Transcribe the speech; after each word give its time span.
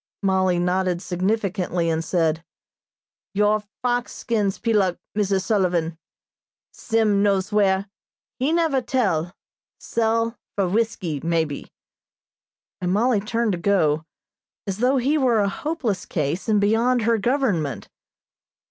Mollie 0.23 0.57
nodded 0.57 0.99
significantly 0.99 1.87
and 1.87 2.03
said: 2.03 2.43
"Your 3.35 3.61
fox 3.83 4.13
skins 4.13 4.57
peeluk, 4.57 4.97
Mrs. 5.15 5.43
Sullivan. 5.43 5.95
Sim 6.71 7.21
knows 7.21 7.51
where 7.51 7.87
he 8.39 8.51
never 8.51 8.81
tell 8.81 9.35
sell 9.79 10.39
for 10.55 10.67
whiskey, 10.67 11.19
maybe," 11.23 11.71
and 12.81 12.91
Mollie 12.91 13.19
turned 13.19 13.51
to 13.51 13.59
go, 13.59 14.03
as 14.65 14.79
though 14.79 14.97
he 14.97 15.19
were 15.19 15.39
a 15.39 15.47
hopeless 15.47 16.07
case, 16.07 16.49
and 16.49 16.59
beyond 16.59 17.03
her 17.03 17.19
government. 17.19 17.87